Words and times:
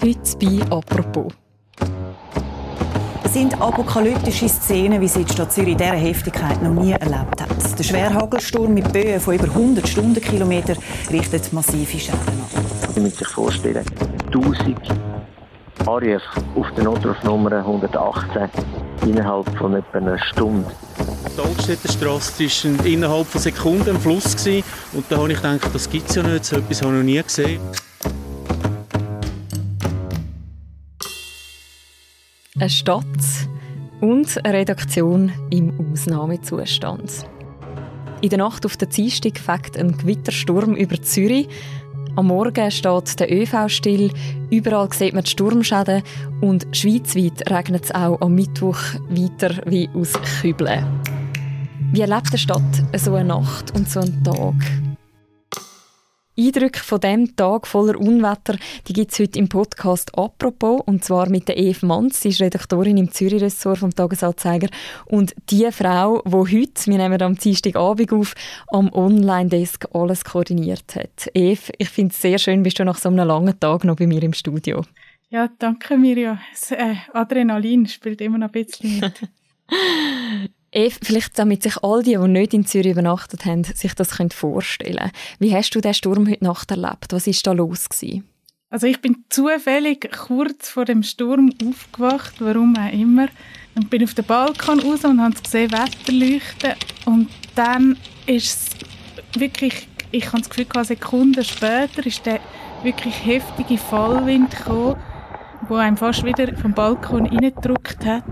Heute 0.00 0.20
bei 0.40 0.62
«Apropos». 0.70 1.32
Es 3.24 3.32
sind 3.32 3.60
apokalyptische 3.60 4.48
Szenen, 4.48 5.00
wie 5.00 5.08
sie 5.08 5.24
die 5.24 5.32
Stadt 5.32 5.52
Zürich 5.52 5.72
in 5.72 5.78
dieser 5.78 5.90
Heftigkeit 5.90 6.62
noch 6.62 6.72
nie 6.72 6.92
erlebt 6.92 7.42
hat. 7.42 7.78
Der 7.78 7.82
Schwerhagelsturm 7.82 8.74
mit 8.74 8.92
Böen 8.92 9.18
von 9.18 9.34
über 9.34 9.46
100 9.46 9.88
Stundenkilometern 9.88 10.76
richtet 11.10 11.52
massive 11.52 11.98
Schäden 11.98 12.20
an. 12.20 12.94
Sie 12.94 13.00
müssen 13.00 13.18
sich 13.18 13.26
vorstellen, 13.26 13.84
1000 14.26 14.78
Anrufe 15.80 16.20
auf 16.54 16.66
der 16.76 16.84
Notrufnummer 16.84 17.52
118 17.54 18.50
innerhalb 19.04 19.50
von 19.58 19.74
etwa 19.74 19.98
einer 19.98 20.18
Stunde. 20.20 20.70
Die 21.36 21.40
Altstädter 21.40 21.90
Straße 21.90 22.44
war 22.78 22.86
innerhalb 22.86 23.26
von 23.26 23.40
Sekunden 23.40 23.96
ein 23.96 24.00
Fluss. 24.00 24.36
Gewesen. 24.36 24.62
Und 24.92 25.06
da 25.08 25.16
habe 25.16 25.32
ich 25.32 25.42
gedacht, 25.42 25.74
das 25.74 25.90
gibt 25.90 26.08
es 26.08 26.14
ja 26.14 26.22
nicht, 26.22 26.44
so 26.44 26.56
etwas 26.56 26.82
habe 26.82 26.92
ich 26.92 26.98
noch 26.98 27.04
nie 27.04 27.20
gesehen. 27.20 27.58
Eine 32.60 32.70
Stadt 32.70 33.04
und 34.00 34.44
eine 34.44 34.58
Redaktion 34.58 35.30
im 35.50 35.72
Ausnahmezustand. 35.78 37.24
In 38.20 38.30
der 38.30 38.38
Nacht 38.38 38.66
auf 38.66 38.76
der 38.76 38.88
Dienstag 38.88 39.38
fegt 39.38 39.78
ein 39.78 39.96
Gewittersturm 39.96 40.74
über 40.74 41.00
Zürich. 41.00 41.46
Am 42.16 42.26
Morgen 42.26 42.68
steht 42.72 43.20
der 43.20 43.32
ÖV 43.32 43.68
still, 43.68 44.10
überall 44.50 44.92
sieht 44.92 45.14
man 45.14 45.22
die 45.22 45.30
Sturmschäden 45.30 46.02
und 46.40 46.66
schweizweit 46.72 47.48
regnet 47.48 47.84
es 47.84 47.94
auch 47.94 48.20
am 48.20 48.34
Mittwoch 48.34 48.80
weiter 49.08 49.54
wie 49.66 49.88
aus 49.94 50.14
Kübeln. 50.40 50.84
Wie 51.92 52.00
erlebt 52.00 52.30
eine 52.30 52.38
Stadt 52.38 52.82
so 52.96 53.14
eine 53.14 53.28
Nacht 53.28 53.72
und 53.76 53.88
so 53.88 54.00
einen 54.00 54.24
Tag? 54.24 54.56
Eindrücke 56.38 56.78
von 56.78 57.00
diesem 57.00 57.34
Tag 57.34 57.66
voller 57.66 57.98
Unwetter, 57.98 58.56
die 58.86 58.92
gibt 58.92 59.12
es 59.12 59.18
heute 59.18 59.40
im 59.40 59.48
Podcast 59.48 60.16
«Apropos» 60.16 60.82
und 60.86 61.04
zwar 61.04 61.28
mit 61.28 61.48
der 61.48 61.58
Eve 61.58 61.84
Manz, 61.84 62.20
sie 62.20 62.28
ist 62.28 62.40
Redaktorin 62.40 62.96
im 62.96 63.10
Zürich-Ressort 63.10 63.78
vom 63.78 63.92
Tagesanzeiger 63.92 64.68
und 65.06 65.34
die 65.50 65.66
Frau, 65.72 66.22
die 66.24 66.30
heute, 66.32 66.86
wir 66.86 66.98
nehmen 66.98 67.20
am 67.22 67.34
Dienstagabend 67.34 68.12
auf, 68.12 68.34
am 68.68 68.88
Online-Desk 68.92 69.86
alles 69.92 70.24
koordiniert 70.24 70.94
hat. 70.94 71.28
Eve, 71.34 71.72
ich 71.76 71.88
finde 71.88 72.12
es 72.12 72.22
sehr 72.22 72.38
schön, 72.38 72.62
bist 72.62 72.78
du 72.78 72.84
nach 72.84 72.98
so 72.98 73.08
einem 73.08 73.26
langen 73.26 73.58
Tag 73.58 73.82
noch 73.82 73.96
bei 73.96 74.06
mir 74.06 74.22
im 74.22 74.32
Studio. 74.32 74.84
Ja, 75.30 75.50
danke 75.58 75.96
Mirja. 75.96 76.38
Das 76.52 76.70
äh, 76.70 76.94
Adrenalin 77.12 77.86
spielt 77.86 78.20
immer 78.20 78.38
noch 78.38 78.52
ein 78.52 78.64
bisschen 78.64 79.00
mit. 79.00 79.28
Eve, 80.70 80.96
vielleicht 81.02 81.38
damit 81.38 81.62
sich 81.62 81.82
all 81.82 82.02
die, 82.02 82.16
die 82.16 82.28
nicht 82.28 82.54
in 82.54 82.66
Zürich 82.66 82.92
übernachtet 82.92 83.44
haben, 83.44 83.64
sich 83.64 83.94
das 83.94 84.10
vorstellen 84.32 84.96
können. 84.96 85.12
Wie 85.38 85.54
hast 85.54 85.74
du 85.74 85.80
den 85.80 85.94
Sturm 85.94 86.28
heute 86.28 86.44
Nacht 86.44 86.70
erlebt? 86.70 87.12
Was 87.12 87.26
war 87.26 87.34
da 87.42 87.52
los? 87.52 87.88
Gewesen? 87.88 88.24
Also 88.70 88.86
ich 88.86 89.00
bin 89.00 89.24
zufällig 89.30 90.10
kurz 90.12 90.68
vor 90.68 90.84
dem 90.84 91.02
Sturm 91.02 91.50
aufgewacht, 91.66 92.34
warum 92.40 92.76
auch 92.76 92.92
immer. 92.92 93.28
Und 93.74 93.88
bin 93.88 94.04
auf 94.04 94.12
den 94.12 94.26
Balkon 94.26 94.80
raus 94.80 95.04
und 95.04 95.22
habe 95.22 95.40
gesehen, 95.40 95.72
Wetter 95.72 96.12
leuchten. 96.12 96.74
Und 97.06 97.28
dann 97.54 97.96
ist 98.26 98.76
es 99.34 99.40
wirklich, 99.40 99.88
ich 100.10 100.26
habe 100.26 100.42
das 100.42 100.50
Gefühl, 100.50 100.84
Sekunden 100.84 101.44
später 101.44 102.04
ist 102.04 102.26
der 102.26 102.40
wirklich 102.82 103.24
heftige 103.24 103.78
Fallwind 103.78 104.50
gekommen 104.50 104.96
wo 105.68 105.76
einem 105.76 105.96
fast 105.96 106.24
wieder 106.24 106.56
vom 106.56 106.72
Balkon 106.72 107.26
reingedrückt 107.26 108.04
hat. 108.04 108.24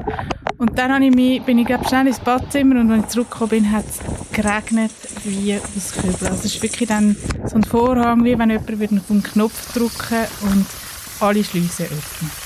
Und 0.59 0.79
dann 0.79 1.03
ich 1.03 1.15
mich, 1.15 1.43
bin 1.43 1.59
ich 1.59 1.67
glaub, 1.67 1.87
schnell 1.87 2.07
ins 2.07 2.21
Badzimmer 2.21 2.81
und 2.81 2.91
als 2.91 3.05
ich 3.05 3.09
zurückgekommen 3.09 3.51
bin, 3.51 3.73
hat 3.73 3.85
es 3.85 4.01
geregnet 4.33 4.93
wie 5.25 5.55
aus 5.55 5.93
Kübel. 5.93 6.29
Also 6.29 6.35
es 6.35 6.45
ist 6.47 6.63
wirklich 6.63 6.89
dann 6.89 7.17
so 7.45 7.57
ein 7.57 7.65
Vorhang, 7.65 8.25
wie 8.25 8.39
wenn 8.39 8.51
jemand 8.51 8.71
auf 8.71 9.11
einen 9.11 9.23
Knopf 9.23 9.73
drücken 9.75 10.27
und 10.43 10.67
alle 11.21 11.45
Schleusen 11.45 11.87
öffnen. 11.87 12.46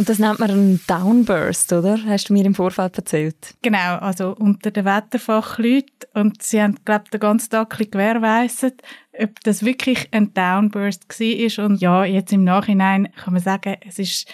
Und 0.00 0.08
das 0.08 0.18
nennt 0.18 0.38
man 0.38 0.50
einen 0.50 0.80
Downburst, 0.86 1.74
oder? 1.74 1.98
Hast 2.06 2.30
du 2.30 2.32
mir 2.32 2.46
im 2.46 2.54
Vorfeld 2.54 2.96
erzählt? 2.96 3.54
Genau, 3.60 3.98
also 3.98 4.34
unter 4.34 4.70
den 4.70 4.86
Wetterfachleuten. 4.86 6.08
Und 6.14 6.42
sie 6.42 6.62
haben, 6.62 6.78
glaube 6.86 7.04
ich, 7.04 7.10
den 7.10 7.20
ganzen 7.20 7.50
Tag 7.50 7.76
gewährleistet, 7.78 8.80
ob 9.12 9.38
das 9.42 9.62
wirklich 9.62 10.08
ein 10.12 10.32
Downburst 10.32 11.06
war. 11.06 11.64
Und 11.66 11.82
ja, 11.82 12.06
jetzt 12.06 12.32
im 12.32 12.44
Nachhinein 12.44 13.12
kann 13.14 13.34
man 13.34 13.42
sagen, 13.42 13.76
es 13.86 13.98
ist 13.98 14.26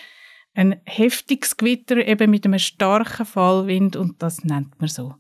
ein 0.55 0.81
heftiges 0.85 1.57
Gewitter 1.57 1.97
eben 1.97 2.31
mit 2.31 2.47
einem 2.47 2.61
starken 2.61 3.27
Fallwind 3.27 3.97
und 3.97 4.23
das 4.23 4.45
nennt 4.45 4.79
man 4.79 4.89
so. 4.89 5.17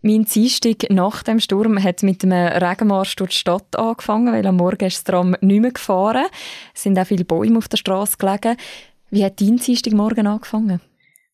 Mein 0.00 0.26
Dienstag 0.26 0.90
nach 0.90 1.24
dem 1.24 1.40
Sturm 1.40 1.82
hat 1.82 2.04
mit 2.04 2.22
einem 2.22 2.46
Regenmarsch 2.62 3.16
durch 3.16 3.30
die 3.30 3.38
Stadt 3.38 3.76
angefangen, 3.76 4.32
weil 4.32 4.46
am 4.46 4.58
Morgen 4.58 4.86
ist 4.86 4.98
das 4.98 5.04
Tram 5.04 5.34
nicht 5.40 5.60
mehr 5.60 5.72
gefahren. 5.72 6.26
Es 6.72 6.84
sind 6.84 6.96
auch 6.96 7.06
viele 7.06 7.24
Bäume 7.24 7.58
auf 7.58 7.66
der 7.66 7.78
Straße 7.78 8.16
gelegen. 8.16 8.56
Wie 9.10 9.24
hat 9.24 9.40
dein 9.40 9.56
Dienstagmorgen 9.56 10.26
angefangen? 10.26 10.80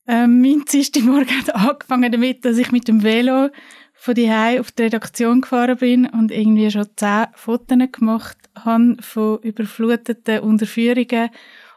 Ähm, 0.06 0.40
mein 0.42 0.64
Dienstagmorgen 0.64 1.38
hat 1.38 1.54
angefangen 1.54 2.12
damit, 2.12 2.44
dass 2.44 2.58
ich 2.58 2.72
mit 2.72 2.88
dem 2.88 3.02
Velo 3.02 3.48
von 3.94 4.14
die 4.14 4.30
auf 4.30 4.72
die 4.72 4.82
Redaktion 4.82 5.42
gefahren 5.42 5.78
bin 5.78 6.06
und 6.06 6.32
irgendwie 6.32 6.70
schon 6.70 6.88
zehn 6.96 7.26
Fotos 7.34 7.78
gemacht 7.92 8.36
habe 8.56 8.96
von 9.00 9.38
überfluteten 9.42 10.40
Unterführungen, 10.40 11.30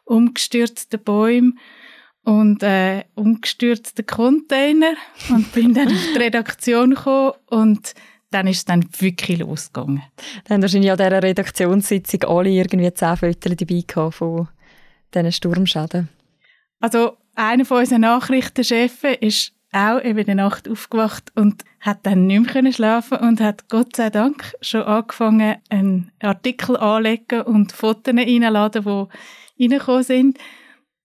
umgestürzten 0.06 1.04
Bäumen 1.04 1.60
und 2.24 2.64
äh, 2.64 3.04
umgestürzten 3.14 4.06
Container 4.08 4.96
und 5.30 5.52
bin 5.54 5.76
dann 5.76 5.88
auf 5.88 6.08
die 6.14 6.20
Redaktion 6.20 6.96
gekommen 6.96 7.34
und 7.46 7.94
dann 8.32 8.48
ist 8.48 8.58
es 8.58 8.66
dann 8.66 8.86
wirklich 9.00 9.40
losgegangen. 9.40 10.02
Dann 10.46 10.56
haben 10.56 10.62
wahrscheinlich 10.64 10.92
an 10.92 10.98
dieser 10.98 11.24
Redaktionssitzung 11.24 12.24
alle 12.24 12.50
irgendwie 12.50 12.92
zehn 12.92 13.16
Fotos 13.16 13.56
dabei 13.56 13.84
gehabt 13.88 14.16
von 14.16 14.48
diesen 15.16 15.32
Sturmschäden? 15.32 16.10
Also 16.80 17.18
einer 17.36 17.66
von 17.66 17.80
unseren 17.80 18.02
Nachrichtenchefs 18.02 19.04
ist 19.20 19.54
auch 19.72 20.02
eben 20.02 20.20
in 20.20 20.26
der 20.26 20.36
Nacht 20.36 20.70
aufgewacht 20.70 21.32
und 21.36 21.64
hat 21.82 22.00
dann 22.04 22.28
nicht 22.28 22.54
mehr 22.54 22.72
schlafen 22.72 23.18
und 23.18 23.42
hat 23.42 23.68
Gott 23.70 23.96
sei 23.96 24.10
Dank 24.10 24.56
schon 24.62 24.84
angefangen, 24.84 25.58
einen 25.70 26.12
Artikel 26.22 26.78
anzulegen 26.78 27.42
und 27.42 27.74
Fotos 27.74 28.14
reinzuladen, 28.14 28.84
die 28.84 29.64
reingekommen 29.64 30.04
sind. 30.04 30.38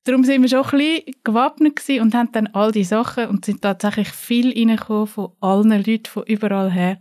Darum 0.04 0.25
sind 0.25 0.42
wir 0.42 0.48
schon 0.48 0.65
ein 0.65 0.78
bisschen 0.78 1.15
gewappnet 1.25 1.81
und 2.00 2.15
haben 2.15 2.32
dann 2.32 2.47
all 2.48 2.71
die 2.72 2.84
Sachen 2.84 3.27
und 3.27 3.44
sind 3.44 3.62
tatsächlich 3.62 4.09
viel 4.09 4.53
reingekommen 4.56 5.09
von 5.09 5.32
allen 5.41 5.71
Leuten 5.71 6.06
von 6.06 6.22
überall 6.25 6.71
her, 6.71 6.98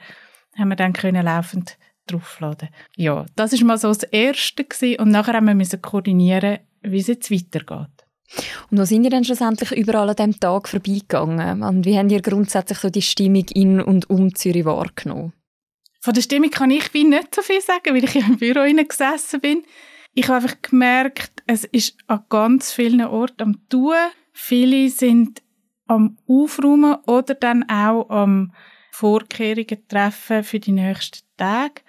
haben 0.57 0.69
wir 0.69 0.75
dann 0.75 0.93
können 0.93 1.23
laufend 1.23 1.77
draufladen. 2.11 2.69
Ja, 2.95 3.25
das 3.35 3.53
ist 3.53 3.63
mal 3.63 3.77
so 3.77 3.87
das 3.87 4.03
Erste 4.03 4.63
gewesen. 4.63 4.99
und 4.99 5.09
nachher 5.09 5.33
haben 5.33 5.47
wir 5.47 5.55
müssen 5.55 5.81
koordinieren, 5.81 6.59
wie 6.81 6.99
es 6.99 7.07
jetzt 7.07 7.31
weitergeht. 7.31 7.89
Und 8.69 8.77
wo 8.77 8.85
sind 8.85 9.03
ihr 9.03 9.09
denn 9.09 9.23
schlussendlich 9.23 9.71
überall 9.71 10.09
an 10.09 10.15
diesem 10.15 10.39
Tag 10.39 10.67
vorbeigegangen? 10.67 11.63
Und 11.63 11.85
wie 11.85 11.97
habt 11.97 12.11
ihr 12.11 12.21
grundsätzlich 12.21 12.79
so 12.79 12.89
die 12.89 13.01
Stimmung 13.01 13.45
in 13.53 13.81
und 13.81 14.09
um 14.09 14.35
Zürich 14.35 14.65
wahrgenommen? 14.65 15.33
Von 16.01 16.13
der 16.13 16.21
Stimmung 16.21 16.49
kann 16.49 16.71
ich 16.71 16.93
wie 16.93 17.03
nicht 17.03 17.35
so 17.35 17.41
viel 17.41 17.61
sagen, 17.61 17.95
weil 17.95 18.03
ich 18.03 18.15
im 18.15 18.37
Büro 18.37 18.61
gesessen 18.63 19.41
bin. 19.41 19.63
Ich 20.13 20.27
habe 20.27 20.43
einfach 20.43 20.61
gemerkt, 20.61 21.43
es 21.47 21.65
ist 21.65 21.97
an 22.07 22.23
ganz 22.29 22.71
vielen 22.71 23.01
Orten 23.01 23.41
am 23.41 23.69
Tun. 23.69 23.95
Viele 24.31 24.89
sind 24.89 25.41
am 25.87 26.17
Aufräumen 26.27 26.95
oder 27.05 27.33
dann 27.33 27.67
auch 27.69 28.09
am 28.09 28.53
Vorkehrungen 28.91 29.87
treffen 29.87 30.43
für 30.43 30.59
die 30.59 30.71
nächsten 30.71 31.19
Tage. 31.37 31.81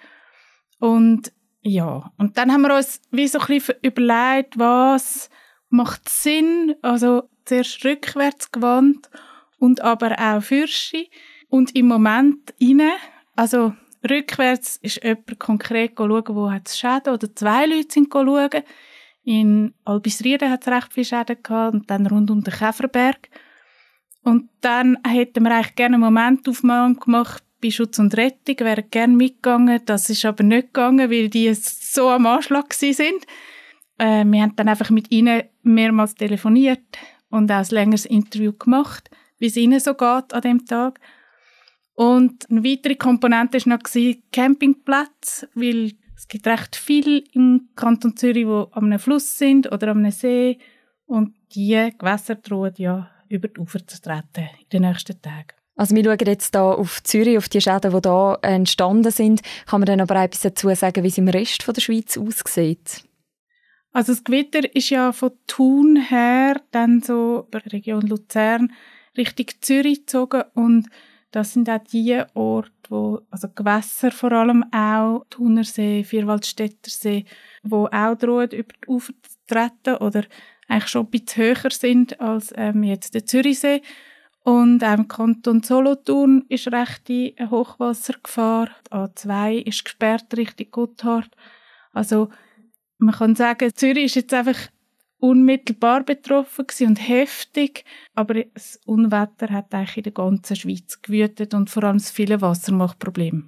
Und 0.81 1.31
ja, 1.61 2.11
und 2.17 2.37
dann 2.37 2.51
haben 2.51 2.63
wir 2.63 2.75
uns 2.75 3.01
wie 3.11 3.27
so 3.27 3.37
ein 3.39 3.45
bisschen 3.45 3.75
überlegt, 3.83 4.57
was 4.57 5.29
macht 5.69 6.09
Sinn, 6.09 6.73
also 6.81 7.29
zuerst 7.45 7.85
rückwärts 7.85 8.51
gewandt 8.51 9.07
und 9.59 9.81
aber 9.81 10.17
auch 10.17 10.41
Fürsche 10.41 11.05
und 11.49 11.75
im 11.75 11.87
Moment 11.87 12.55
inne, 12.57 12.93
also 13.35 13.73
rückwärts 14.09 14.77
ist 14.77 15.03
jemand 15.03 15.39
konkret 15.39 15.93
schauen, 15.95 16.35
wo 16.35 16.49
hat 16.49 16.67
es 16.67 16.79
Schäden 16.79 17.13
oder 17.13 17.33
zwei 17.35 17.67
Leute 17.67 17.93
sind 17.93 18.11
schauen. 18.11 18.63
In 19.23 19.75
Albisrieden 19.85 20.49
hat 20.49 20.65
es 20.65 20.73
recht 20.73 20.93
viele 20.93 21.05
Schäden 21.05 21.43
gehabt 21.43 21.75
und 21.75 21.91
dann 21.91 22.07
rund 22.07 22.31
um 22.31 22.43
den 22.43 22.53
Käferberg. 22.53 23.29
Und 24.23 24.49
dann 24.61 24.97
hätten 25.05 25.43
wir 25.43 25.51
eigentlich 25.51 25.75
gerne 25.75 25.97
einen 25.97 26.05
Momentaufnahme 26.05 26.95
gemacht 26.95 27.43
bei 27.61 27.71
Schutz 27.71 27.99
und 27.99 28.15
Rettung, 28.17 28.59
wären 28.59 28.89
gerne 28.89 29.15
mitgegangen. 29.15 29.81
Das 29.85 30.09
ist 30.09 30.25
aber 30.25 30.43
nicht 30.43 30.73
gegangen, 30.73 31.11
weil 31.11 31.29
die 31.29 31.53
so 31.53 32.09
am 32.09 32.25
Anschlag 32.25 32.73
sind. 32.73 33.25
Äh, 33.97 34.25
wir 34.25 34.41
haben 34.41 34.55
dann 34.55 34.69
einfach 34.69 34.89
mit 34.89 35.11
ihnen 35.11 35.43
mehrmals 35.63 36.15
telefoniert 36.15 36.81
und 37.29 37.51
auch 37.51 37.57
ein 37.57 37.65
längeres 37.69 38.05
Interview 38.05 38.53
gemacht, 38.53 39.09
wie 39.37 39.47
es 39.47 39.57
ihnen 39.57 39.79
so 39.79 39.93
geht 39.93 40.33
an 40.33 40.41
dem 40.41 40.65
Tag. 40.65 40.99
Und 41.93 42.49
eine 42.49 42.63
weitere 42.63 42.95
Komponente 42.95 43.63
war 43.65 43.77
noch 43.77 44.21
Campingplatz, 44.31 45.47
weil 45.53 45.93
es 46.15 46.27
gibt 46.27 46.47
recht 46.47 46.75
viel 46.75 47.23
im 47.33 47.69
Kanton 47.75 48.15
Zürich, 48.15 48.45
die 48.45 48.65
am 48.71 48.85
einem 48.85 48.99
Fluss 48.99 49.37
sind 49.37 49.71
oder 49.71 49.89
am 49.89 50.09
See 50.11 50.57
und 51.05 51.35
die 51.53 51.91
Gewässer 51.97 52.35
drohen 52.35 52.73
ja 52.77 53.11
über 53.27 53.47
die 53.47 53.59
Ufer 53.59 53.85
zu 53.85 54.01
treten 54.01 54.49
in 54.61 54.69
den 54.71 54.81
nächsten 54.83 55.21
Tagen. 55.21 55.60
Also 55.75 55.95
wir 55.95 56.03
schauen 56.03 56.17
jetzt 56.25 56.55
hier 56.55 56.61
auf 56.61 57.01
Zürich, 57.03 57.37
auf 57.37 57.49
die 57.49 57.61
Schäden, 57.61 57.91
die 57.91 58.09
hier 58.09 58.39
entstanden 58.41 59.11
sind. 59.11 59.41
Kann 59.65 59.79
man 59.79 59.87
dann 59.87 60.01
aber 60.01 60.17
auch 60.17 60.23
etwas 60.23 60.41
dazu 60.41 60.73
sagen, 60.75 61.03
wie 61.03 61.07
es 61.07 61.17
im 61.17 61.27
Rest 61.27 61.65
der 61.67 61.81
Schweiz 61.81 62.17
aussieht? 62.17 63.03
Also 63.93 64.13
das 64.13 64.23
Gewitter 64.23 64.73
ist 64.73 64.89
ja 64.89 65.11
von 65.11 65.31
Thun 65.47 65.97
her 65.97 66.61
dann 66.71 67.01
so 67.01 67.47
bei 67.51 67.59
der 67.59 67.73
Region 67.73 68.07
Luzern 68.07 68.71
Richtung 69.17 69.47
Zürich 69.59 69.99
gezogen 69.99 70.43
und 70.53 70.87
das 71.31 71.53
sind 71.53 71.69
auch 71.69 71.79
die 71.79 72.21
Orte, 72.33 72.71
wo, 72.89 73.21
also 73.29 73.47
Gewässer 73.53 74.11
vor 74.11 74.33
allem 74.33 74.65
auch, 74.73 75.25
Thunersee, 75.29 76.03
Vierwaldstättersee, 76.03 77.25
wo 77.63 77.85
auch 77.85 78.15
drohen, 78.15 78.51
über 78.51 78.73
die 78.73 78.87
Ufer 78.87 79.13
zu 79.13 79.37
treten 79.47 79.95
oder 80.01 80.25
eigentlich 80.67 80.89
schon 80.89 81.05
ein 81.05 81.09
bisschen 81.11 81.43
höher 81.43 81.71
sind 81.71 82.19
als 82.19 82.53
ähm, 82.55 82.83
jetzt 82.83 83.13
der 83.13 83.25
Zürichsee. 83.25 83.81
Und 84.43 84.83
auch 84.83 84.97
im 84.97 85.07
Kanton 85.07 85.61
Solothurn 85.61 86.45
ist 86.49 86.67
rechte 86.71 87.33
Hochwassergefahr. 87.39 88.69
Die 88.87 88.95
A2 88.95 89.67
ist 89.67 89.85
gesperrt 89.85 90.35
Richtung 90.35 90.67
Gotthard. 90.71 91.29
Also 91.93 92.29
man 92.97 93.15
kann 93.15 93.35
sagen, 93.35 93.71
Zürich 93.75 94.05
ist 94.05 94.15
jetzt 94.15 94.33
einfach 94.33 94.57
unmittelbar 95.19 96.03
betroffen 96.03 96.65
und 96.81 97.07
heftig, 97.07 97.85
aber 98.15 98.43
das 98.43 98.79
Unwetter 98.85 99.49
hat 99.49 99.73
eigentlich 99.73 99.97
in 99.97 100.03
der 100.03 100.11
ganzen 100.13 100.55
Schweiz 100.55 101.01
gewütet 101.01 101.53
und 101.53 101.69
vor 101.69 101.83
allem 101.83 101.97
das 101.97 102.09
viele 102.09 102.41
Wasser 102.41 102.73
macht 102.73 102.99
Probleme. 102.99 103.43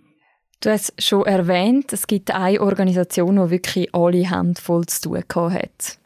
Du 0.59 0.69
hast 0.69 0.93
es 0.95 1.05
schon 1.05 1.25
erwähnt, 1.25 1.91
es 1.91 2.07
gibt 2.07 2.31
eine 2.31 2.61
Organisation, 2.61 3.35
die 3.35 3.49
wirklich 3.49 3.93
alle 3.93 4.29
Hände 4.29 4.61
voll 4.61 4.85
zu 4.85 5.09
tun 5.09 5.53
hat. 5.53 5.99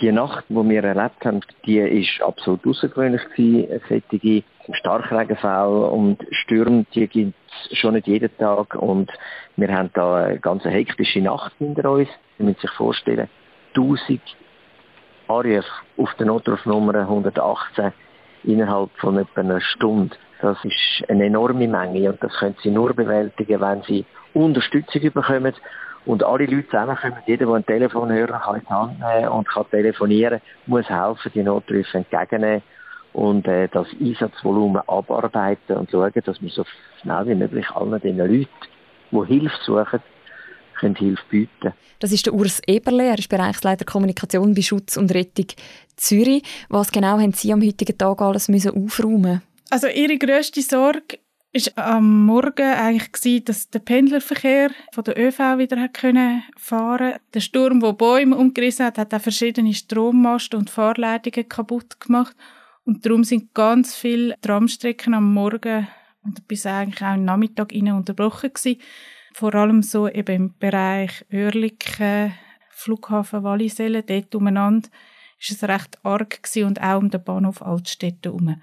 Die 0.00 0.10
Nacht, 0.10 0.44
die 0.48 0.54
wir 0.54 0.82
erlebt 0.82 1.24
haben, 1.24 1.40
die 1.64 1.78
ist 1.78 2.20
absolut 2.20 2.66
außergewöhnlich 2.66 3.22
gewesen. 3.36 3.80
Solche 3.88 4.42
Starkregenfälle 4.72 5.86
und 5.86 6.26
Stürme, 6.32 6.84
die 6.94 7.06
gibt 7.06 7.34
es 7.70 7.78
schon 7.78 7.94
nicht 7.94 8.08
jeden 8.08 8.36
Tag 8.38 8.74
und 8.74 9.10
wir 9.56 9.72
haben 9.72 9.90
da 9.94 10.24
eine 10.24 10.40
ganz 10.40 10.64
hektische 10.64 11.20
Nacht 11.20 11.52
hinter 11.58 11.90
uns. 11.92 12.08
Sie 12.38 12.44
müssen 12.44 12.60
sich 12.60 12.70
vorstellen, 12.72 13.28
1000 13.76 14.20
Anrufe 15.28 15.64
auf 15.96 16.14
der 16.14 16.26
Notrufnummer 16.26 16.94
118 16.94 17.92
innerhalb 18.44 18.90
von 18.98 19.18
etwa 19.18 19.40
einer 19.40 19.60
Stunde. 19.60 20.16
Das 20.42 20.58
ist 20.64 21.08
eine 21.08 21.26
enorme 21.26 21.68
Menge 21.68 22.10
und 22.10 22.22
das 22.22 22.32
können 22.34 22.56
Sie 22.62 22.70
nur 22.70 22.92
bewältigen, 22.94 23.60
wenn 23.60 23.82
Sie 23.82 24.04
Unterstützung 24.34 25.00
bekommen 25.12 25.54
und 26.06 26.22
alle 26.22 26.46
Leute 26.46 26.66
zusammenkommen. 26.66 27.18
Jeder, 27.26 27.46
der 27.46 27.54
ein 27.54 27.66
Telefonhörer 27.66 28.40
kann 28.40 28.56
in 28.56 28.60
die 28.62 28.68
Hand 28.68 28.98
nehmen 29.00 29.28
und 29.28 29.48
kann 29.48 29.68
telefonieren, 29.70 30.40
muss 30.66 30.88
helfen, 30.88 31.32
die 31.34 31.42
Notrufe 31.42 31.98
entgegennehmen 31.98 32.62
und 33.12 33.46
äh, 33.46 33.68
das 33.68 33.86
Einsatzvolumen 34.00 34.82
abarbeiten 34.86 35.76
und 35.76 35.90
schauen, 35.90 36.12
dass 36.24 36.42
wir 36.42 36.50
so 36.50 36.64
schnell 37.00 37.26
wie 37.26 37.34
möglich 37.34 37.70
allen 37.70 38.00
den 38.00 38.18
Leuten, 38.18 38.48
die 39.10 39.26
Hilfe 39.26 39.56
suchen, 39.64 40.00
können 40.74 40.96
Hilfe 40.96 41.22
bieten 41.30 41.72
Das 42.00 42.12
ist 42.12 42.26
der 42.26 42.34
Urs 42.34 42.60
Eberle, 42.66 43.06
er 43.06 43.18
ist 43.18 43.28
Bereichsleiter 43.28 43.84
Kommunikation 43.84 44.54
bei 44.54 44.62
Schutz 44.62 44.96
und 44.96 45.14
Rettung 45.14 45.46
Zürich. 45.96 46.42
Was 46.68 46.90
genau 46.90 47.18
haben 47.18 47.32
Sie 47.32 47.52
am 47.52 47.62
heutigen 47.62 47.96
Tag 47.96 48.20
alles 48.20 48.48
müssen 48.48 48.74
aufräumen 48.74 49.42
Also 49.70 49.86
Ihre 49.86 50.18
grösste 50.18 50.60
Sorge 50.62 51.18
ist 51.54 51.78
am 51.78 52.26
Morgen 52.26 52.66
eigentlich 52.66 53.12
gewesen, 53.12 53.44
dass 53.46 53.70
der 53.70 53.78
Pendlerverkehr 53.78 54.70
von 54.92 55.04
der 55.04 55.18
ÖV 55.18 55.38
wieder 55.58 55.80
hat 55.80 55.94
können 55.94 56.42
fahren. 56.56 57.14
Der 57.32 57.40
Sturm, 57.40 57.80
der 57.80 57.92
Bäume 57.92 58.36
umgerissen 58.36 58.86
hat, 58.86 58.98
hat 58.98 59.14
auch 59.14 59.20
verschiedene 59.20 59.72
Strommasten 59.72 60.58
und 60.58 60.70
Fahrleitungen 60.70 61.48
kaputt 61.48 62.00
gemacht. 62.00 62.36
Und 62.84 63.06
darum 63.06 63.24
sind 63.24 63.54
ganz 63.54 63.94
viele 63.94 64.34
Tramstrecken 64.42 65.14
am 65.14 65.32
Morgen 65.32 65.88
und 66.22 66.46
bis 66.48 66.66
eigentlich 66.66 67.00
auch 67.00 67.14
am 67.14 67.24
Nachmittag 67.24 67.72
innen 67.72 67.94
unterbrochen 67.94 68.52
gewesen 68.52 68.80
vor 69.34 69.54
allem 69.54 69.82
so 69.82 70.08
eben 70.08 70.36
im 70.36 70.54
Bereich 70.58 71.24
Oerlikon, 71.30 72.32
Flughafen 72.70 73.42
Wallisellen, 73.42 74.04
dort 74.06 74.34
umeinander, 74.34 74.88
ist 75.40 75.50
es 75.50 75.68
recht 75.68 75.98
arg 76.04 76.42
gewesen 76.42 76.68
und 76.68 76.80
auch 76.80 76.98
um 76.98 77.10
den 77.10 77.22
Bahnhof 77.22 77.60
Altstädte 77.60 78.30
herum. 78.30 78.60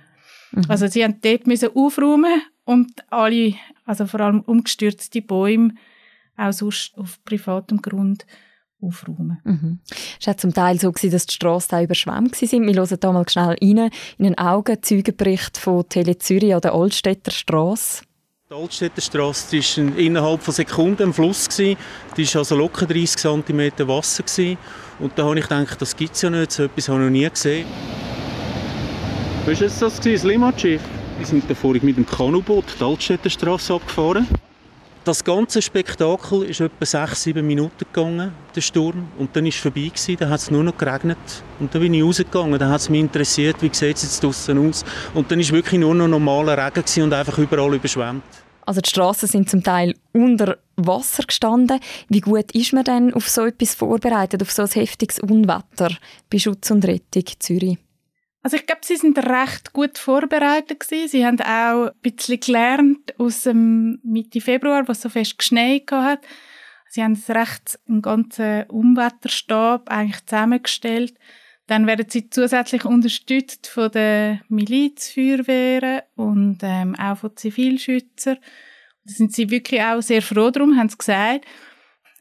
Mhm. 0.51 0.63
Also 0.69 0.87
sie 0.87 1.03
haben 1.03 1.19
dort 1.21 1.45
müssen 1.45 1.75
aufräumen 1.75 2.41
und 2.65 2.91
alle, 3.09 3.55
also 3.85 4.05
vor 4.05 4.19
allem 4.21 4.41
umgestürzte 4.41 5.21
Bäume, 5.21 5.73
auch 6.37 6.53
sonst 6.53 6.97
auf 6.97 7.23
privatem 7.23 7.81
Grund, 7.81 8.25
aufräumen. 8.81 9.39
Mhm. 9.43 9.79
Es 10.19 10.27
war 10.27 10.37
zum 10.37 10.53
Teil 10.53 10.79
so, 10.79 10.91
gewesen, 10.91 11.11
dass 11.11 11.25
die 11.25 11.35
Strassen 11.35 11.75
auch 11.75 11.83
überschwemmt 11.83 12.41
waren. 12.41 12.67
Wir 12.67 12.75
hören 12.75 12.97
hier 12.99 13.11
mal 13.11 13.29
schnell 13.29 13.45
rein 13.45 13.89
in 14.17 14.25
einen 14.25 14.37
Augenzeugenbericht 14.37 15.57
von 15.57 15.87
Tele 15.87 16.17
Zürich 16.17 16.53
an 16.53 16.61
der 16.61 16.73
Altstädter 16.73 17.31
Strasse. 17.31 18.03
Die 18.49 18.55
Altstädterstrasse 18.55 19.57
war 19.57 19.97
innerhalb 19.97 20.41
von 20.41 20.53
Sekunden 20.53 21.03
im 21.03 21.13
Fluss. 21.13 21.47
Die 21.47 21.77
war 22.17 22.35
also 22.35 22.55
locker 22.55 22.85
30 22.85 23.17
cm 23.17 23.87
Wasser. 23.87 24.23
Und 24.99 25.17
da 25.17 25.23
habe 25.23 25.39
ich 25.39 25.47
gedacht, 25.47 25.81
das 25.81 25.95
gibt 25.95 26.15
es 26.15 26.21
ja 26.21 26.29
nicht, 26.29 26.51
so 26.51 26.63
etwas 26.63 26.89
habe 26.89 26.99
ich 26.99 27.05
noch 27.05 27.11
nie 27.11 27.29
gesehen. 27.29 27.65
Was 29.45 29.61
war 29.61 29.89
das, 29.89 29.99
das 29.99 30.23
Limatschiff? 30.23 30.81
Die 31.19 31.25
sind 31.25 31.49
da 31.49 31.53
vorhin 31.53 31.85
mit 31.85 31.97
dem 31.97 32.05
Kanuboot 32.05 32.65
die 32.79 32.83
Altstädterstrasse 32.83 33.75
abgefahren. 33.75 34.27
Das 35.03 35.23
ganze 35.23 35.63
Spektakel 35.63 36.43
ist 36.43 36.61
etwa 36.61 36.85
6-7 36.85 37.41
Minuten 37.41 37.73
gegangen, 37.79 38.31
der 38.55 38.61
Sturm. 38.61 39.07
Und 39.17 39.35
dann 39.35 39.45
war 39.45 39.49
es 39.49 39.55
vorbei. 39.55 39.87
Gewesen. 39.87 40.17
Dann 40.17 40.29
hat 40.29 40.41
es 40.41 40.51
nur 40.51 40.63
noch 40.63 40.77
geregnet. 40.77 41.17
Und 41.59 41.73
dann 41.73 41.81
bin 41.81 41.95
ich 41.95 42.03
rausgegangen. 42.03 42.59
Dann 42.59 42.69
hat 42.69 42.81
es 42.81 42.89
mich 42.89 43.01
interessiert, 43.01 43.55
wie 43.61 43.71
sieht 43.73 43.97
es 43.97 44.03
jetzt 44.03 44.23
draußen 44.23 44.69
aus. 44.69 44.85
Und 45.15 45.31
dann 45.31 45.39
war 45.39 45.49
wirklich 45.49 45.79
nur 45.79 45.95
noch 45.95 46.07
normaler 46.07 46.55
Regen 46.55 46.83
gewesen 46.83 47.03
und 47.03 47.13
einfach 47.13 47.35
überall 47.39 47.73
überschwemmt. 47.73 48.23
Also 48.63 48.79
die 48.79 48.89
Straßen 48.89 49.27
sind 49.27 49.49
zum 49.49 49.63
Teil 49.63 49.95
unter 50.13 50.57
Wasser 50.75 51.23
gestanden. 51.23 51.79
Wie 52.09 52.21
gut 52.21 52.51
ist 52.51 52.73
man 52.73 52.83
denn 52.83 53.11
auf 53.15 53.27
so 53.27 53.45
etwas 53.45 53.73
vorbereitet, 53.73 54.43
auf 54.43 54.51
so 54.51 54.61
ein 54.61 54.69
heftiges 54.69 55.19
Unwetter 55.19 55.95
bei 56.29 56.37
Schutz 56.37 56.69
und 56.69 56.85
Rettung 56.85 57.23
Zürich? 57.39 57.79
Also 58.43 58.57
ich 58.57 58.65
glaube, 58.65 58.81
sie 58.83 58.95
sind 58.95 59.17
recht 59.19 59.71
gut 59.71 59.97
vorbereitet 59.97 60.79
gewesen. 60.79 61.07
Sie 61.07 61.25
haben 61.25 61.39
auch 61.41 61.87
ein 61.87 61.99
bisschen 62.01 62.39
gelernt 62.39 63.19
aus 63.19 63.43
dem 63.43 63.99
Mitte 64.03 64.41
Februar, 64.41 64.87
was 64.87 65.01
so 65.01 65.09
fest 65.09 65.37
geschneit 65.37 65.91
hat. 65.91 66.21
Sie 66.89 67.03
haben 67.03 67.21
recht 67.29 67.79
einen 67.87 68.01
ganzen 68.01 68.63
Umwetterstab 68.63 69.89
eigentlich 69.89 70.25
zusammengestellt. 70.25 71.13
Dann 71.67 71.87
werden 71.87 72.07
sie 72.09 72.29
zusätzlich 72.29 72.83
unterstützt 72.83 73.67
von 73.67 73.91
den 73.91 74.41
Milizfeuerwehren 74.49 76.01
und 76.15 76.57
ähm, 76.63 76.95
auch 76.95 77.17
von 77.17 77.37
Zivilschützern. 77.37 78.39
Da 79.05 79.13
sind 79.13 79.33
sie 79.33 79.49
wirklich 79.49 79.81
auch 79.81 80.01
sehr 80.01 80.21
froh 80.21 80.49
drum, 80.49 80.77
haben 80.77 80.89
sie 80.89 80.97
gesagt. 80.97 81.45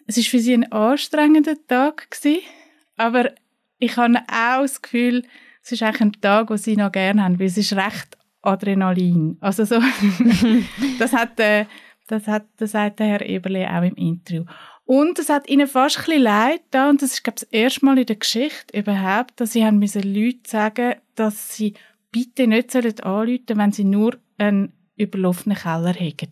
Es 0.06 0.16
ist 0.16 0.28
für 0.28 0.38
sie 0.38 0.54
ein 0.54 0.70
anstrengender 0.70 1.56
Tag 1.66 2.10
gewesen, 2.10 2.42
aber 2.96 3.32
ich 3.78 3.96
habe 3.96 4.18
auch 4.28 4.62
das 4.62 4.82
Gefühl, 4.82 5.24
es 5.70 5.80
ist 5.80 5.82
eigentlich 5.84 6.00
ein 6.00 6.20
Tag, 6.20 6.48
den 6.48 6.56
sie 6.56 6.76
noch 6.76 6.90
gerne 6.90 7.22
haben, 7.22 7.38
weil 7.38 7.46
es 7.46 7.56
ist 7.56 7.74
recht 7.74 8.18
Adrenalin. 8.42 9.36
Also 9.40 9.64
so, 9.64 9.78
das 10.98 11.12
hat, 11.12 11.38
äh, 11.38 11.66
das 12.08 12.26
hat, 12.26 12.46
das 12.56 12.72
sagt 12.72 12.98
der 12.98 13.06
Herr 13.06 13.22
Eberle 13.24 13.70
auch 13.70 13.84
im 13.84 13.94
Interview. 13.94 14.44
Und 14.84 15.20
es 15.20 15.28
hat 15.28 15.48
ihnen 15.48 15.68
fast 15.68 15.98
ein 15.98 16.04
bisschen 16.04 16.22
leid 16.22 16.62
da, 16.72 16.90
und 16.90 17.00
das 17.00 17.12
ist, 17.12 17.22
glaube 17.22 17.36
ich, 17.38 17.48
das 17.48 17.52
erste 17.52 17.84
Mal 17.84 17.98
in 17.98 18.06
der 18.06 18.16
Geschichte 18.16 18.76
überhaupt, 18.76 19.38
dass 19.40 19.52
sie 19.52 19.64
haben 19.64 19.78
müssen 19.78 20.02
Leute 20.02 20.40
sagen, 20.44 20.94
dass 21.14 21.54
sie 21.54 21.74
bitte 22.10 22.48
nicht 22.48 22.72
sollen 22.72 22.98
anrufen, 23.00 23.44
wenn 23.54 23.70
sie 23.70 23.84
nur 23.84 24.18
einen 24.38 24.72
überlaufenen 24.96 25.56
Keller 25.56 25.94
haben. 25.94 26.30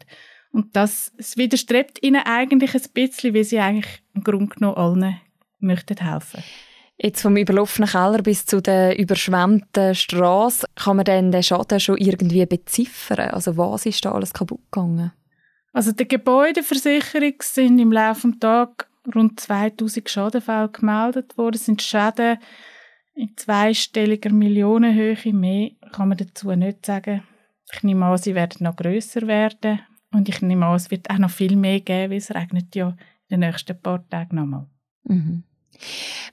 Und 0.51 0.75
das, 0.75 1.13
es 1.17 1.37
widerstrebt 1.37 2.03
ihnen 2.03 2.23
eigentlich 2.25 2.75
ein 2.75 2.91
bisschen, 2.93 3.35
wie 3.35 3.45
sie 3.45 3.61
eigentlich 3.61 4.03
im 4.15 4.25
Grunde 4.25 4.53
genommen 4.53 4.77
allen 4.77 5.21
möchten 5.61 5.99
helfen. 5.99 6.43
Jetzt 7.01 7.23
vom 7.23 7.37
überlaufenen 7.37 7.89
Keller 7.89 8.23
bis 8.23 8.45
zu 8.45 8.61
der 8.61 8.99
überschwemmten 8.99 9.95
Straße, 9.95 10.67
kann 10.75 10.97
man 10.97 11.05
denn 11.05 11.31
den 11.31 11.45
Schaden 11.45 11.79
schon 11.79 11.97
irgendwie 11.97 12.45
beziffern? 12.45 13.31
Also 13.31 13.57
was 13.57 13.87
ist 13.87 14.05
da 14.05 14.13
alles 14.13 14.33
kaputt 14.33 14.61
gegangen? 14.73 15.13
Also 15.73 15.93
der 15.93 16.07
Gebäudeversicherung 16.07 17.35
sind 17.41 17.79
im 17.79 17.93
Laufe 17.93 18.29
des 18.29 18.41
Tages 18.41 18.89
rund 19.15 19.39
2000 19.39 20.11
Schadenfälle 20.11 20.71
gemeldet 20.71 21.39
worden. 21.39 21.53
Das 21.53 21.67
sind 21.67 21.83
Schäden 21.83 22.39
in 23.15 23.37
zweistelliger 23.37 24.33
Millionenhöhe. 24.33 25.33
Mehr 25.33 25.71
kann 25.93 26.09
man 26.09 26.19
dazu 26.19 26.51
nicht 26.51 26.85
sagen. 26.85 27.23
Ich 27.73 27.83
nehme 27.85 28.07
an, 28.07 28.19
sie 28.19 28.35
werden 28.35 28.65
noch 28.65 28.77
grösser 28.77 29.27
werden. 29.27 29.81
Und 30.11 30.29
ich 30.29 30.41
nehme 30.41 30.67
an, 30.67 30.77
es 30.77 30.91
wird 30.91 31.11
auch 31.11 31.19
noch 31.19 31.31
viel 31.31 31.55
mehr 31.55 31.81
geben, 31.81 32.11
weil 32.11 32.19
es 32.19 32.35
regnet 32.35 32.75
ja 32.75 32.89
in 33.29 33.41
den 33.41 33.41
nächsten 33.41 33.81
paar 33.81 34.09
Tagen 34.09 34.37
nochmal. 34.37 34.67
Mhm. 35.05 35.45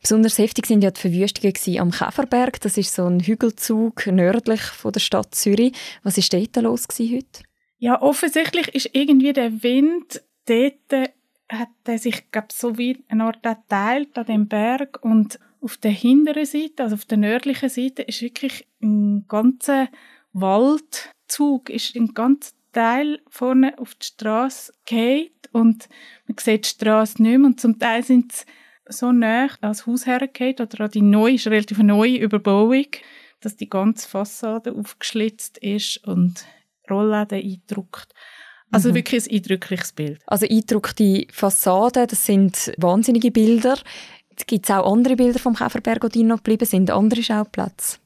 Besonders 0.02 0.38
heftig 0.38 0.66
sind 0.66 0.84
ja 0.84 0.92
die 0.92 1.02
Verwüstungen 1.02 1.80
am 1.80 1.92
Käferberg. 1.92 2.60
Das 2.62 2.78
ist 2.78 2.94
so 2.94 3.06
ein 3.06 3.20
Hügelzug 3.20 4.08
nördlich 4.08 4.62
von 4.62 4.92
der 4.92 5.00
Stadt 5.00 5.34
Zürich. 5.36 5.74
Was 6.04 6.18
ist 6.18 6.34
dort 6.34 6.56
los 6.58 6.88
heute? 7.00 7.44
Ja, 7.78 8.02
offensichtlich 8.02 8.74
ist 8.74 8.90
irgendwie 8.94 9.34
der 9.34 9.64
Wind 9.64 10.22
dort 10.46 11.12
hat 11.52 11.70
er 11.86 11.98
sich 12.00 12.32
glaub, 12.32 12.52
so 12.52 12.78
wie 12.78 13.04
eine 13.08 13.26
Art 13.26 13.44
geteilt 13.44 14.18
an 14.18 14.26
dem 14.26 14.48
Berg 14.48 15.00
und 15.04 15.40
auf 15.62 15.78
der 15.78 15.92
hinteren 15.92 16.46
Seite, 16.46 16.84
also 16.84 16.96
auf 16.96 17.06
der 17.06 17.18
nördlichen 17.18 17.70
Seite, 17.70 18.02
ist 18.04 18.22
wirklich 18.22 18.68
ein 18.82 19.26
ganzer 19.28 19.90
Wald 20.34 21.12
Zug 21.28 21.70
ist 21.70 21.96
ein 21.96 22.14
ganz 22.14 22.56
Teil 22.72 23.22
vorne 23.30 23.80
auf 23.80 23.96
die 23.96 24.06
Straße 24.06 24.74
geht 24.86 25.50
und 25.54 25.88
man 26.28 26.38
sieht 26.38 26.66
die 26.66 26.70
Straße 26.70 27.22
nicht 27.22 27.38
mehr 27.38 27.48
und 27.48 27.60
zum 27.60 27.80
Teil 27.80 28.04
sind 28.04 28.32
sie 28.34 28.44
so 28.88 29.12
nah 29.12 29.50
als 29.62 29.88
Haus 29.88 30.06
hergeht 30.06 30.62
oder 30.62 30.86
an 30.86 30.92
die 30.92 31.02
neue, 31.02 31.36
ist 31.36 31.48
relativ 31.48 31.78
neue 31.80 32.18
Überbauung, 32.18 32.88
dass 33.42 33.56
die 33.56 33.70
ganze 33.70 34.08
Fassade 34.08 34.74
aufgeschlitzt 34.74 35.58
ist 35.60 36.06
und 36.06 36.46
Rollläden 36.90 37.42
eindruckt. 37.42 38.14
Also 38.72 38.90
mhm. 38.90 38.96
wirklich 38.96 39.26
ein 39.26 39.36
eindrückliches 39.36 39.92
Bild. 39.92 40.22
Also 40.28 40.48
eindruckte 40.48 41.28
Fassaden, 41.32 42.08
das 42.08 42.26
sind 42.26 42.74
wahnsinnige 42.78 43.32
Bilder. 43.32 43.78
Gibt 44.48 44.66
es 44.66 44.76
auch 44.76 44.92
andere 44.92 45.16
Bilder 45.16 45.40
vom 45.40 45.56
Käferberg, 45.56 46.12
die 46.12 46.24
noch 46.24 46.38
geblieben 46.38 46.66
sind, 46.66 46.92
andere 46.92 47.24
Schauplätze? 47.24 48.00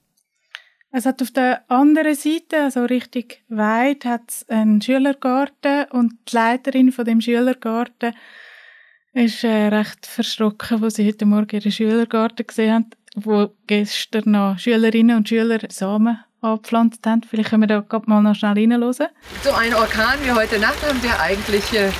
Es 0.91 1.05
hat 1.05 1.21
auf 1.21 1.31
der 1.31 1.69
anderen 1.69 2.15
Seite, 2.15 2.63
also 2.63 2.83
richtig 2.83 3.43
weit, 3.47 4.05
hat 4.05 4.45
einen 4.47 4.81
Schülergarten 4.81 5.85
und 5.91 6.13
die 6.27 6.35
Leiterin 6.35 6.91
von 6.91 7.05
dem 7.05 7.21
Schülergarten 7.21 8.13
ist 9.13 9.43
äh, 9.43 9.67
recht 9.67 10.05
verschrocken, 10.05 10.83
als 10.83 10.95
sie 10.95 11.07
heute 11.07 11.25
Morgen 11.25 11.55
ihren 11.55 11.71
Schülergarten 11.71 12.45
gesehen 12.45 12.73
hat, 12.73 12.85
wo 13.15 13.49
gestern 13.67 14.31
noch 14.31 14.59
Schülerinnen 14.59 15.17
und 15.17 15.29
Schüler 15.29 15.59
Samen 15.69 16.19
angepflanzt 16.41 17.05
haben. 17.05 17.23
Vielleicht 17.23 17.49
können 17.49 17.63
wir 17.63 17.67
da 17.67 17.79
gerade 17.81 18.09
mal 18.09 18.21
noch 18.21 18.35
schnell 18.35 18.53
reinhören. 18.53 19.07
So 19.43 19.51
ein 19.51 19.73
Orkan 19.73 20.19
wie 20.23 20.31
heute 20.31 20.59
Nacht 20.59 20.81
haben 20.87 21.01
wir 21.03 21.19
eigentlich 21.19 21.73
äh, 21.73 21.91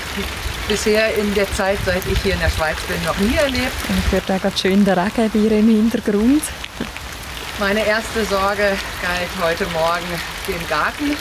bisher 0.67 1.13
in 1.17 1.33
der 1.33 1.51
Zeit, 1.53 1.77
seit 1.85 2.05
ich 2.05 2.21
hier 2.21 2.33
in 2.33 2.39
der 2.39 2.49
Schweiz 2.49 2.77
bin, 2.87 3.03
noch 3.03 3.17
nie 3.19 3.35
erlebt. 3.35 3.73
Ich 4.05 4.11
hört 4.11 4.31
auch 4.31 4.41
gerade 4.41 4.57
schön 4.57 4.85
der 4.85 4.97
Regen 4.97 5.29
bei 5.33 5.57
im 5.57 5.67
Hintergrund. 5.67 6.43
Meine 7.59 7.85
erste 7.85 8.23
Sorge 8.23 8.77
galt 9.01 9.43
heute 9.43 9.65
Morgen 9.73 10.07
dem 10.47 10.67
Garten, 10.69 11.17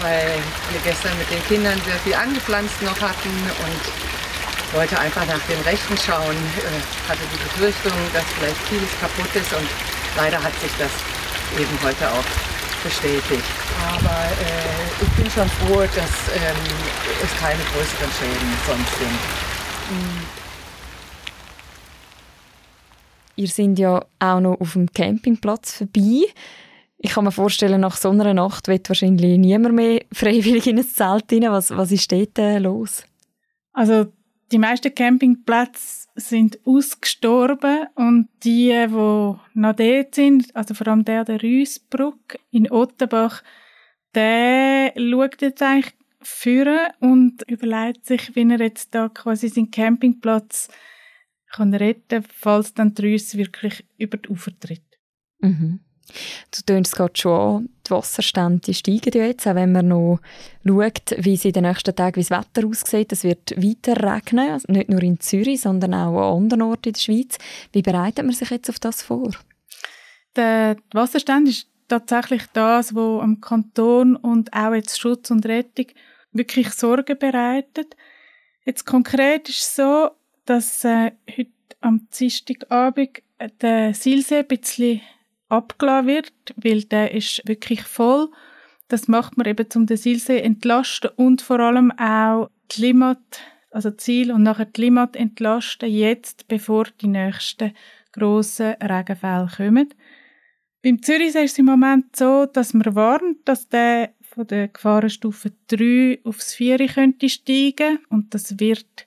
weil 0.00 0.38
wir 0.70 0.80
gestern 0.84 1.18
mit 1.18 1.28
den 1.28 1.42
Kindern 1.48 1.80
sehr 1.84 1.96
viel 2.04 2.14
angepflanzt 2.14 2.80
noch 2.82 3.00
hatten 3.00 3.30
und 3.66 4.11
wollte 4.72 4.98
einfach 4.98 5.26
nach 5.26 5.40
dem 5.46 5.60
Rechten 5.62 5.96
schauen, 5.96 6.36
äh, 6.36 7.08
hatte 7.08 7.22
die 7.32 7.38
Befürchtung, 7.42 7.92
dass 8.12 8.24
vielleicht 8.38 8.56
vieles 8.68 8.90
kaputt 9.00 9.34
ist 9.34 9.52
und 9.52 9.68
leider 10.16 10.42
hat 10.42 10.54
sich 10.60 10.72
das 10.78 10.90
eben 11.58 11.78
heute 11.82 12.10
auch 12.10 12.24
bestätigt. 12.82 13.44
Aber 13.80 14.26
äh, 14.40 15.02
ich 15.02 15.08
bin 15.16 15.30
schon 15.30 15.48
froh, 15.48 15.80
dass 15.80 16.12
ähm, 16.34 16.56
es 17.22 17.40
keine 17.40 17.62
größeren 17.72 18.10
Schäden 18.18 18.52
sonst 18.66 18.98
sind. 18.98 19.18
Mhm. 19.90 20.42
Ihr 23.36 23.48
seid 23.48 23.78
ja 23.78 24.04
auch 24.18 24.40
noch 24.40 24.60
auf 24.60 24.74
dem 24.74 24.90
Campingplatz 24.92 25.78
vorbei. 25.78 26.24
Ich 26.98 27.10
kann 27.10 27.24
mir 27.24 27.32
vorstellen, 27.32 27.80
nach 27.80 27.96
so 27.96 28.10
einer 28.10 28.32
Nacht 28.34 28.68
wird 28.68 28.88
wahrscheinlich 28.88 29.38
niemand 29.38 29.74
mehr 29.74 30.02
freiwillig 30.12 30.66
in 30.66 30.78
ein 30.78 30.86
Zelt 30.86 31.32
rein. 31.32 31.50
Was, 31.50 31.70
was 31.76 31.90
ist 31.90 32.10
dort 32.12 32.38
äh, 32.38 32.58
los? 32.58 33.04
Also 33.72 34.06
die 34.52 34.58
meisten 34.58 34.94
Campingplätze 34.94 36.08
sind 36.14 36.58
ausgestorben 36.66 37.86
und 37.94 38.28
die, 38.44 38.68
die 38.68 38.86
noch 38.88 39.76
dort 39.76 40.14
sind, 40.14 40.54
also 40.54 40.74
vor 40.74 40.88
allem 40.88 41.04
der 41.04 41.24
der 41.24 41.42
Rüssbruck 41.42 42.38
in 42.50 42.70
Ottenbach, 42.70 43.42
der 44.14 44.92
schaut 44.96 45.40
jetzt 45.40 45.62
eigentlich 45.62 45.94
führen 46.20 46.92
und 47.00 47.42
überlegt 47.48 48.06
sich, 48.06 48.36
wie 48.36 48.48
er 48.48 48.60
jetzt 48.60 48.94
da 48.94 49.08
quasi 49.08 49.48
seinen 49.48 49.70
Campingplatz 49.70 50.68
kann 51.50 51.74
retten, 51.74 52.22
falls 52.22 52.74
dann 52.74 52.94
die 52.94 53.12
Rüsse 53.12 53.38
wirklich 53.38 53.84
über 53.98 54.16
die 54.18 54.28
Ufer 54.28 54.52
tritt. 54.58 54.98
Mhm. 55.40 55.80
Du 56.54 56.62
tönst 56.66 56.92
es 56.92 56.96
gerade 56.96 57.12
schon 57.16 57.32
an, 57.32 57.68
die 57.86 57.90
Wasserstände 57.90 58.74
steigen 58.74 59.12
ja 59.14 59.26
jetzt, 59.26 59.46
auch 59.46 59.54
wenn 59.54 59.72
man 59.72 59.88
noch 59.88 60.20
schaut, 60.66 61.14
wie 61.18 61.34
es 61.34 61.44
in 61.44 61.52
den 61.52 61.64
nächsten 61.64 61.94
Tagen, 61.94 62.16
wie 62.16 62.26
das 62.26 62.30
Wetter 62.30 62.66
aussieht. 62.66 63.12
Es 63.12 63.24
wird 63.24 63.52
weiter 63.56 63.96
regnen, 63.96 64.50
also 64.50 64.70
nicht 64.70 64.88
nur 64.88 65.02
in 65.02 65.20
Zürich, 65.20 65.60
sondern 65.60 65.94
auch 65.94 66.16
an 66.16 66.42
anderen 66.42 66.62
Orten 66.62 66.88
in 66.88 66.92
der 66.92 67.00
Schweiz. 67.00 67.38
Wie 67.72 67.82
bereitet 67.82 68.24
man 68.24 68.34
sich 68.34 68.50
jetzt 68.50 68.68
auf 68.68 68.78
das 68.78 69.02
vor? 69.02 69.30
Der 70.36 70.76
Wasserstand 70.92 71.48
ist 71.48 71.68
tatsächlich 71.88 72.42
das, 72.52 72.94
wo 72.94 73.20
am 73.20 73.40
Kanton 73.40 74.16
und 74.16 74.52
auch 74.52 74.74
jetzt 74.74 75.00
Schutz 75.00 75.30
und 75.30 75.46
Rettung 75.46 75.86
wirklich 76.32 76.70
Sorgen 76.70 77.18
bereitet. 77.18 77.96
Jetzt 78.64 78.86
konkret 78.86 79.48
ist 79.48 79.60
es 79.60 79.76
so, 79.76 80.10
dass 80.46 80.84
äh, 80.84 81.12
heute 81.36 81.50
am 81.80 82.06
Dienstagabend 82.18 83.22
der 83.60 83.92
Silsee 83.94 84.38
ein 84.38 84.46
bisschen 84.46 85.00
abgelassen 85.52 86.06
wird, 86.06 86.32
weil 86.56 86.82
der 86.84 87.12
ist 87.12 87.42
wirklich 87.46 87.82
voll. 87.82 88.30
Das 88.88 89.08
macht 89.08 89.36
man 89.36 89.46
eben, 89.46 89.66
um 89.74 89.86
den 89.86 89.96
Silsee 89.96 90.40
entlasten 90.40 91.10
und 91.16 91.42
vor 91.42 91.60
allem 91.60 91.90
auch 91.92 92.50
die 92.72 92.82
Limmat, 92.82 93.40
also 93.70 93.90
Ziel 93.90 94.32
und 94.32 94.42
nachher 94.42 94.66
die 94.66 94.80
Limmat 94.80 95.16
entlasten, 95.16 95.90
jetzt, 95.90 96.48
bevor 96.48 96.84
die 97.00 97.08
nächsten 97.08 97.72
grossen 98.12 98.74
Regenfälle 98.82 99.48
kommen. 99.56 99.94
Beim 100.82 101.00
Zürichsee 101.00 101.44
ist 101.44 101.52
es 101.52 101.58
im 101.58 101.66
Moment 101.66 102.16
so, 102.16 102.46
dass 102.46 102.74
man 102.74 102.94
warnt, 102.94 103.38
dass 103.44 103.68
der 103.68 104.14
von 104.22 104.46
der 104.46 104.68
Gefahrenstufe 104.68 105.52
3 105.68 106.20
aufs 106.24 106.54
4 106.54 106.86
könnte 106.88 107.28
steigen 107.28 107.98
und 108.08 108.34
das 108.34 108.58
wird 108.58 109.06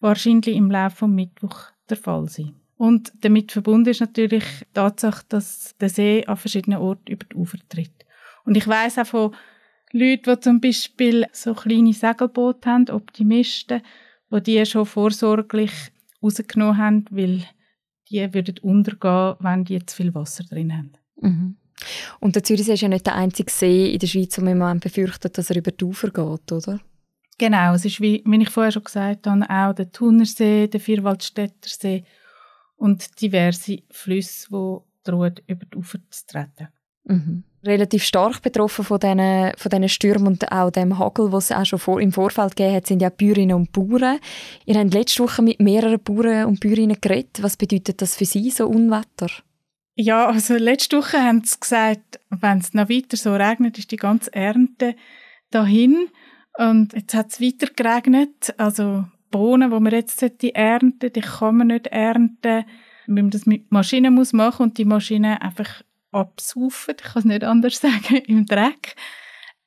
wahrscheinlich 0.00 0.56
im 0.56 0.70
Laufe 0.70 0.96
vom 0.96 1.14
Mittwoch 1.14 1.70
der 1.88 1.96
Fall 1.96 2.28
sein. 2.28 2.54
Und 2.76 3.12
damit 3.22 3.52
verbunden 3.52 3.90
ist 3.90 4.00
natürlich 4.00 4.44
die 4.60 4.74
Tatsache, 4.74 5.24
dass 5.28 5.74
der 5.80 5.88
See 5.88 6.24
an 6.26 6.36
verschiedenen 6.36 6.78
Orten 6.78 7.10
über 7.10 7.24
die 7.24 7.36
Ufer 7.36 7.58
tritt. 7.68 8.04
Und 8.44 8.56
ich 8.56 8.68
weiß 8.68 8.98
auch 8.98 9.06
von 9.06 9.34
Leuten, 9.92 10.34
die 10.34 10.40
zum 10.40 10.60
Beispiel 10.60 11.26
so 11.32 11.54
kleine 11.54 11.92
Segelboote 11.92 12.70
haben, 12.70 12.90
Optimisten, 12.90 13.82
die 14.30 14.42
die 14.42 14.66
schon 14.66 14.84
vorsorglich 14.84 15.72
rausgenommen 16.22 16.76
haben, 16.76 17.04
weil 17.10 17.44
die 18.10 18.34
würden 18.34 18.58
untergehen, 18.58 19.36
wenn 19.40 19.64
die 19.64 19.84
zu 19.84 19.96
viel 19.96 20.14
Wasser 20.14 20.44
drin 20.44 20.72
haben. 20.72 20.92
Mhm. 21.20 21.56
Und 22.20 22.34
der 22.34 22.42
Zürichsee 22.42 22.74
ist 22.74 22.80
ja 22.80 22.88
nicht 22.88 23.06
der 23.06 23.16
einzige 23.16 23.50
See 23.50 23.92
in 23.92 23.98
der 23.98 24.06
Schweiz, 24.06 24.38
wo 24.38 24.44
man 24.44 24.80
befürchtet, 24.80 25.36
dass 25.36 25.50
er 25.50 25.56
über 25.56 25.72
die 25.72 25.84
Ufer 25.84 26.08
geht, 26.08 26.52
oder? 26.52 26.80
Genau, 27.38 27.74
es 27.74 27.84
ist, 27.84 28.00
wie, 28.00 28.22
wie 28.24 28.42
ich 28.42 28.48
vorher 28.48 28.72
schon 28.72 28.84
gesagt 28.84 29.26
habe, 29.26 29.50
auch 29.50 29.74
der 29.74 29.92
Thunersee, 29.92 30.68
der 30.68 30.80
Vierwaldstätter 30.80 31.68
See 31.68 32.04
und 32.76 33.20
diverse 33.20 33.78
Flüsse, 33.90 34.48
die 34.50 35.10
drohen, 35.10 35.34
über 35.46 35.66
die 35.66 35.76
Ufer 35.76 35.98
zu 36.10 36.26
treten. 36.26 36.68
Mhm. 37.04 37.44
Relativ 37.64 38.04
stark 38.04 38.42
betroffen 38.42 38.84
von 38.84 39.00
diesen, 39.00 39.52
von 39.56 39.70
diesen 39.70 39.88
Stürmen 39.88 40.26
und 40.28 40.52
auch 40.52 40.70
dem 40.70 40.98
Hagel, 40.98 41.32
was 41.32 41.50
es 41.50 41.56
auch 41.56 41.64
schon 41.64 41.78
vor, 41.78 42.00
im 42.00 42.12
Vorfeld 42.12 42.54
gegeben 42.54 42.76
hat, 42.76 42.86
sind 42.86 43.02
ja 43.02 43.08
Bäuerinnen 43.08 43.56
und 43.56 43.72
Bauern. 43.72 44.18
Ihr 44.66 44.78
habt 44.78 44.94
letzte 44.94 45.22
Woche 45.22 45.42
mit 45.42 45.60
mehreren 45.60 46.00
Bauern 46.00 46.46
und 46.46 46.60
Bäuerinnen 46.60 47.00
geredet. 47.00 47.42
Was 47.42 47.56
bedeutet 47.56 48.02
das 48.02 48.16
für 48.16 48.24
Sie, 48.24 48.50
so 48.50 48.66
Unwetter? 48.66 49.28
Ja, 49.96 50.26
also 50.26 50.56
letzte 50.56 50.98
Woche 50.98 51.22
haben 51.22 51.42
sie 51.42 51.58
gesagt, 51.58 52.20
wenn 52.28 52.58
es 52.58 52.74
noch 52.74 52.90
weiter 52.90 53.16
so 53.16 53.34
regnet, 53.34 53.78
ist 53.78 53.90
die 53.90 53.96
ganze 53.96 54.32
Ernte 54.34 54.94
dahin. 55.50 56.08
Und 56.58 56.92
jetzt 56.92 57.14
hat 57.14 57.32
es 57.32 57.40
weiter 57.40 57.68
geregnet. 57.74 58.54
Also 58.58 59.06
Bohnen, 59.36 59.70
die 59.70 59.80
man 59.80 59.92
jetzt 59.92 60.22
ernten 60.22 61.12
die 61.12 61.20
kann 61.20 61.58
man 61.58 61.66
nicht 61.66 61.88
ernten, 61.88 62.64
wenn 63.06 63.14
man 63.14 63.30
das 63.30 63.44
mit 63.44 63.70
Maschinen 63.70 64.14
muss 64.14 64.32
machen 64.32 64.62
und 64.62 64.78
die 64.78 64.86
Maschine 64.86 65.42
einfach 65.42 65.82
absaufen, 66.10 66.94
ich 66.98 67.04
kann 67.04 67.20
es 67.20 67.24
nicht 67.26 67.44
anders 67.44 67.76
sagen, 67.80 68.16
im 68.26 68.46
Dreck. 68.46 68.96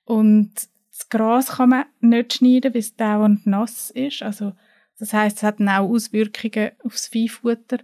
Und 0.05 0.53
das 0.55 1.07
Gras 1.09 1.57
kann 1.57 1.69
man 1.69 1.85
nicht 1.99 2.33
schneiden, 2.33 2.73
weil 2.73 2.79
es 2.79 2.95
dauernd 2.95 3.45
nass 3.45 3.91
ist. 3.91 4.23
Also, 4.23 4.53
das 4.97 5.13
heißt, 5.13 5.37
es 5.37 5.43
hat 5.43 5.61
auch 5.61 5.87
Auswirkungen 5.87 6.71
aufs 6.83 7.07
Viehfutter. 7.07 7.77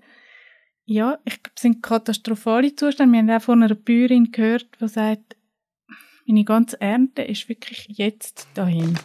Ja, 0.86 1.20
ich 1.24 1.44
glaube, 1.44 1.54
es 1.56 1.62
sind 1.62 1.84
katastrophale 1.84 2.76
Zustände. 2.76 3.14
Wir 3.14 3.20
haben 3.20 3.30
auch 3.30 3.44
von 3.44 3.62
einer 3.62 3.76
Bäuerin 3.76 4.32
gehört, 4.32 4.68
die 4.82 4.88
sagt, 4.88 5.36
meine 6.26 6.44
ganze 6.46 6.82
Ernte 6.82 7.22
ist 7.22 7.48
wirklich 7.48 7.86
jetzt 7.90 8.48
dahin. 8.56 8.98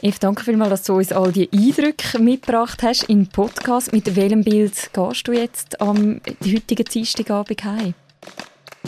Eve, 0.00 0.16
danke 0.20 0.44
vielmals, 0.44 0.70
dass 0.70 0.82
du 0.84 0.94
uns 0.94 1.10
all 1.10 1.32
die 1.32 1.48
Eindrücke 1.52 2.20
mitgebracht 2.20 2.84
hast 2.84 3.04
im 3.08 3.26
Podcast. 3.26 3.92
Mit 3.92 4.14
welchem 4.14 4.44
Bild 4.44 4.90
gehst 4.92 5.26
du 5.26 5.32
jetzt 5.32 5.80
am 5.80 6.20
heutigen 6.44 6.84
Dienstagabend 6.84 7.64
heim? 7.64 7.94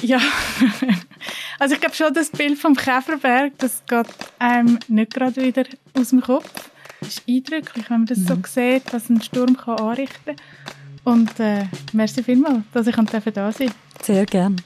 Ja, 0.00 0.21
also 1.59 1.75
ich 1.75 1.81
glaube 1.81 1.97
schon, 1.97 2.14
das 2.14 2.31
Bild 2.31 2.59
vom 2.59 2.76
Käferberg, 2.76 3.55
das 3.59 3.83
geht 3.88 4.07
einem 4.38 4.79
nicht 4.87 5.12
gerade 5.12 5.43
wieder 5.43 5.64
aus 5.95 6.11
dem 6.11 6.21
Kopf. 6.21 6.71
Es 7.00 7.09
ist 7.09 7.23
eindrücklich, 7.29 7.90
wenn 7.90 7.99
man 7.99 8.07
das 8.07 8.19
mhm. 8.19 8.26
so 8.26 8.37
sieht, 8.47 8.93
was 8.93 9.11
ein 9.11 9.21
Sturm 9.21 9.57
kann 9.57 9.79
anrichten 9.81 10.37
kann. 11.05 11.14
Und 11.14 11.40
äh, 11.40 11.64
merci 11.93 12.23
vielmals, 12.23 12.62
dass 12.73 12.87
ich 12.87 12.95
da 12.95 13.50
sein 13.50 13.73
Sehr 14.00 14.26
gerne. 14.26 14.57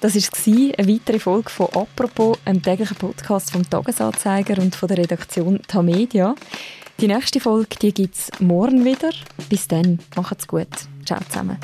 Das 0.00 0.14
war 0.14 0.78
eine 0.78 0.88
weitere 0.88 1.18
Folge 1.18 1.50
von 1.50 1.66
«Apropos», 1.66 2.38
einem 2.44 2.62
täglichen 2.62 2.96
Podcast 2.96 3.50
vom 3.50 3.68
«Tagesanzeiger» 3.68 4.60
und 4.60 4.76
von 4.76 4.88
der 4.88 4.98
Redaktion 4.98 5.60
«Tamedia». 5.66 6.34
Die 7.00 7.08
nächste 7.08 7.40
Folge 7.40 7.76
gibt 7.78 8.14
es 8.14 8.30
morgen 8.40 8.84
wieder. 8.84 9.10
Bis 9.48 9.68
dann, 9.68 9.98
macht's 10.14 10.46
gut. 10.46 10.68
Ciao 11.04 11.20
zusammen. 11.28 11.58